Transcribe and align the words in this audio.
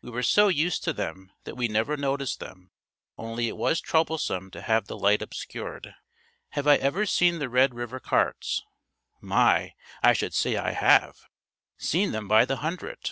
We 0.00 0.08
were 0.08 0.22
so 0.22 0.48
used 0.48 0.82
to 0.84 0.94
them 0.94 1.30
that 1.44 1.54
we 1.54 1.68
never 1.68 1.98
noticed 1.98 2.40
them, 2.40 2.70
only 3.18 3.48
it 3.48 3.56
was 3.58 3.82
troublesome 3.82 4.50
to 4.52 4.62
have 4.62 4.86
the 4.86 4.96
light 4.96 5.20
obscured. 5.20 5.94
Have 6.52 6.66
I 6.66 6.76
ever 6.76 7.04
seen 7.04 7.38
the 7.38 7.50
Red 7.50 7.74
River 7.74 8.00
carts? 8.00 8.62
My! 9.20 9.74
I 10.02 10.14
should 10.14 10.32
say 10.32 10.56
I 10.56 10.70
have! 10.70 11.18
Seen 11.76 12.12
them 12.12 12.26
by 12.26 12.46
the 12.46 12.56
hundred. 12.56 13.10